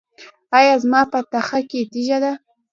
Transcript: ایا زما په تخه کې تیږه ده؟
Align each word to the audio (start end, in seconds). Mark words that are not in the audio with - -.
ایا 0.59 0.73
زما 0.83 1.01
په 1.11 1.19
تخه 1.31 1.59
کې 1.69 1.81
تیږه 1.91 2.17
ده؟ 2.23 2.31